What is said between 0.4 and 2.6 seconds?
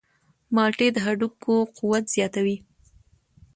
مالټې د هډوکو قوت زیاتوي.